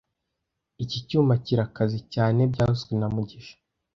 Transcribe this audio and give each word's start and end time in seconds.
Iki 0.83 0.97
cyuma 1.07 1.33
kirakaze 1.45 1.97
cyane 2.13 2.41
byavuzwe 2.51 2.93
na 2.99 3.07
mugisha 3.13 3.55